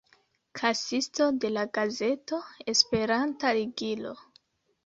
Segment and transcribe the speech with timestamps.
[0.59, 2.39] Kasisto de la gazeto
[2.75, 4.17] Esperanta Ligilo.